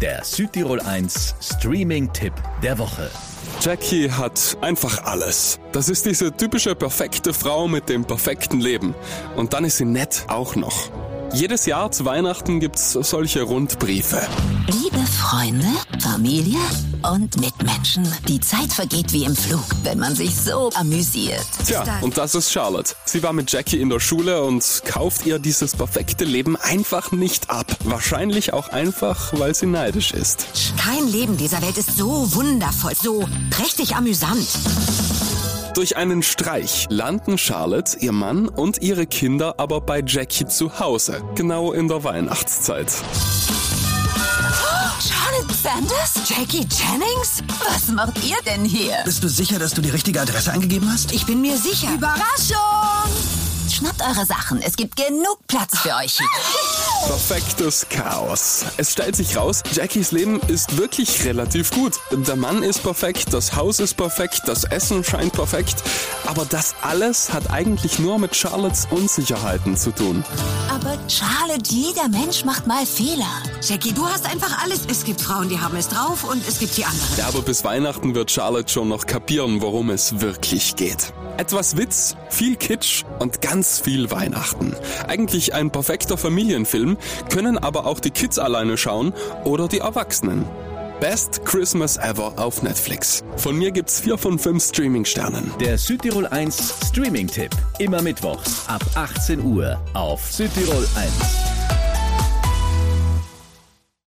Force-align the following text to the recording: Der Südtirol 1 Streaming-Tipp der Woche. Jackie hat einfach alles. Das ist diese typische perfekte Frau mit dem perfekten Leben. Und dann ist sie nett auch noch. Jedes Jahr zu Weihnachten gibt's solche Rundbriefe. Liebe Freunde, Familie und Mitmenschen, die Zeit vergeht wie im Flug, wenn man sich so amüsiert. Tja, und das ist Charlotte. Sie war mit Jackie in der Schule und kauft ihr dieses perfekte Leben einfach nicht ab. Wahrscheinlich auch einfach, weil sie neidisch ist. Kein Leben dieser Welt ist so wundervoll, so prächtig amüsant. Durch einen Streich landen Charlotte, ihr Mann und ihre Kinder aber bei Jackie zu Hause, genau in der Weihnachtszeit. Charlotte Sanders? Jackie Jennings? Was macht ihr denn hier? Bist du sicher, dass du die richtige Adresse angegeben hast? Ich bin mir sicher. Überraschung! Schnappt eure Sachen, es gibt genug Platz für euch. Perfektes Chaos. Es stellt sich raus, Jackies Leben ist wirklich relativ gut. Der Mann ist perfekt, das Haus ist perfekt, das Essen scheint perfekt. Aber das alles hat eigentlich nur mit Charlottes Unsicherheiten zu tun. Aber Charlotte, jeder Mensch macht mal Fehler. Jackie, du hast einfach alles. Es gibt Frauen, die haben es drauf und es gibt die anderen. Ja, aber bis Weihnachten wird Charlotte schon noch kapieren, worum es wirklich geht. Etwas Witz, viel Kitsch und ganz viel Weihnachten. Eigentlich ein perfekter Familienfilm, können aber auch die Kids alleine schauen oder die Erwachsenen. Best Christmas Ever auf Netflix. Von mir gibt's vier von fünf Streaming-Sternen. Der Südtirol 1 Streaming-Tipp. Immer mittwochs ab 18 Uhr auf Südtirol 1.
Der 0.00 0.24
Südtirol 0.24 0.80
1 0.80 1.34
Streaming-Tipp 1.42 2.32
der 2.62 2.78
Woche. 2.78 3.10
Jackie 3.60 4.10
hat 4.10 4.56
einfach 4.62 5.04
alles. 5.04 5.60
Das 5.72 5.90
ist 5.90 6.06
diese 6.06 6.34
typische 6.34 6.74
perfekte 6.74 7.34
Frau 7.34 7.68
mit 7.68 7.90
dem 7.90 8.06
perfekten 8.06 8.60
Leben. 8.60 8.94
Und 9.36 9.52
dann 9.52 9.64
ist 9.64 9.76
sie 9.76 9.84
nett 9.84 10.24
auch 10.28 10.56
noch. 10.56 10.90
Jedes 11.32 11.64
Jahr 11.64 11.92
zu 11.92 12.04
Weihnachten 12.04 12.58
gibt's 12.58 12.92
solche 12.92 13.42
Rundbriefe. 13.42 14.20
Liebe 14.66 14.98
Freunde, 15.06 15.66
Familie 16.00 16.58
und 17.10 17.40
Mitmenschen, 17.40 18.06
die 18.26 18.40
Zeit 18.40 18.72
vergeht 18.72 19.12
wie 19.12 19.24
im 19.24 19.36
Flug, 19.36 19.64
wenn 19.84 19.98
man 19.98 20.16
sich 20.16 20.34
so 20.34 20.70
amüsiert. 20.74 21.46
Tja, 21.64 21.84
und 22.02 22.18
das 22.18 22.34
ist 22.34 22.50
Charlotte. 22.50 22.94
Sie 23.04 23.22
war 23.22 23.32
mit 23.32 23.50
Jackie 23.52 23.80
in 23.80 23.90
der 23.90 24.00
Schule 24.00 24.42
und 24.42 24.82
kauft 24.84 25.24
ihr 25.24 25.38
dieses 25.38 25.76
perfekte 25.76 26.24
Leben 26.24 26.56
einfach 26.56 27.12
nicht 27.12 27.48
ab. 27.48 27.76
Wahrscheinlich 27.84 28.52
auch 28.52 28.68
einfach, 28.68 29.32
weil 29.38 29.54
sie 29.54 29.66
neidisch 29.66 30.12
ist. 30.12 30.46
Kein 30.78 31.06
Leben 31.06 31.36
dieser 31.36 31.62
Welt 31.62 31.78
ist 31.78 31.96
so 31.96 32.34
wundervoll, 32.34 32.92
so 33.00 33.24
prächtig 33.50 33.94
amüsant. 33.94 34.48
Durch 35.80 35.96
einen 35.96 36.22
Streich 36.22 36.88
landen 36.90 37.38
Charlotte, 37.38 37.96
ihr 38.00 38.12
Mann 38.12 38.48
und 38.48 38.82
ihre 38.82 39.06
Kinder 39.06 39.54
aber 39.56 39.80
bei 39.80 40.02
Jackie 40.06 40.44
zu 40.44 40.78
Hause, 40.78 41.22
genau 41.36 41.72
in 41.72 41.88
der 41.88 42.04
Weihnachtszeit. 42.04 42.92
Charlotte 45.00 45.54
Sanders? 45.54 46.28
Jackie 46.28 46.66
Jennings? 46.68 47.42
Was 47.66 47.88
macht 47.92 48.22
ihr 48.22 48.36
denn 48.44 48.62
hier? 48.62 48.98
Bist 49.06 49.24
du 49.24 49.28
sicher, 49.28 49.58
dass 49.58 49.72
du 49.72 49.80
die 49.80 49.88
richtige 49.88 50.20
Adresse 50.20 50.52
angegeben 50.52 50.86
hast? 50.92 51.12
Ich 51.12 51.24
bin 51.24 51.40
mir 51.40 51.56
sicher. 51.56 51.94
Überraschung! 51.94 52.58
Schnappt 53.72 54.02
eure 54.02 54.26
Sachen, 54.26 54.60
es 54.60 54.76
gibt 54.76 54.96
genug 54.96 55.38
Platz 55.46 55.78
für 55.78 55.94
euch. 55.94 56.18
Perfektes 57.06 57.86
Chaos. 57.88 58.64
Es 58.76 58.92
stellt 58.92 59.16
sich 59.16 59.36
raus, 59.36 59.62
Jackies 59.72 60.12
Leben 60.12 60.40
ist 60.48 60.76
wirklich 60.76 61.24
relativ 61.24 61.70
gut. 61.70 61.94
Der 62.10 62.36
Mann 62.36 62.62
ist 62.62 62.82
perfekt, 62.82 63.32
das 63.32 63.56
Haus 63.56 63.80
ist 63.80 63.96
perfekt, 63.96 64.42
das 64.46 64.64
Essen 64.64 65.02
scheint 65.02 65.32
perfekt. 65.32 65.82
Aber 66.26 66.44
das 66.44 66.74
alles 66.82 67.32
hat 67.32 67.50
eigentlich 67.50 67.98
nur 67.98 68.18
mit 68.18 68.36
Charlottes 68.36 68.86
Unsicherheiten 68.90 69.76
zu 69.76 69.92
tun. 69.92 70.24
Aber 70.68 70.98
Charlotte, 71.08 71.70
jeder 71.70 72.08
Mensch 72.08 72.44
macht 72.44 72.66
mal 72.66 72.84
Fehler. 72.86 73.42
Jackie, 73.62 73.92
du 73.92 74.06
hast 74.06 74.26
einfach 74.26 74.62
alles. 74.62 74.80
Es 74.88 75.04
gibt 75.04 75.20
Frauen, 75.20 75.48
die 75.48 75.58
haben 75.58 75.76
es 75.76 75.88
drauf 75.88 76.24
und 76.24 76.46
es 76.46 76.58
gibt 76.58 76.76
die 76.76 76.84
anderen. 76.84 77.16
Ja, 77.16 77.26
aber 77.28 77.42
bis 77.42 77.64
Weihnachten 77.64 78.14
wird 78.14 78.30
Charlotte 78.30 78.70
schon 78.72 78.88
noch 78.88 79.06
kapieren, 79.06 79.62
worum 79.62 79.90
es 79.90 80.20
wirklich 80.20 80.76
geht. 80.76 81.12
Etwas 81.40 81.78
Witz, 81.78 82.16
viel 82.28 82.54
Kitsch 82.54 83.04
und 83.18 83.40
ganz 83.40 83.80
viel 83.80 84.10
Weihnachten. 84.10 84.76
Eigentlich 85.08 85.54
ein 85.54 85.70
perfekter 85.70 86.18
Familienfilm, 86.18 86.98
können 87.32 87.56
aber 87.56 87.86
auch 87.86 87.98
die 87.98 88.10
Kids 88.10 88.38
alleine 88.38 88.76
schauen 88.76 89.14
oder 89.44 89.66
die 89.66 89.78
Erwachsenen. 89.78 90.44
Best 91.00 91.46
Christmas 91.46 91.96
Ever 91.96 92.34
auf 92.36 92.62
Netflix. 92.62 93.24
Von 93.38 93.56
mir 93.56 93.70
gibt's 93.70 94.00
vier 94.00 94.18
von 94.18 94.38
fünf 94.38 94.62
Streaming-Sternen. 94.62 95.50
Der 95.58 95.78
Südtirol 95.78 96.26
1 96.26 96.74
Streaming-Tipp. 96.88 97.52
Immer 97.78 98.02
mittwochs 98.02 98.68
ab 98.68 98.84
18 98.94 99.42
Uhr 99.42 99.80
auf 99.94 100.30
Südtirol 100.30 100.86
1. 100.94 101.49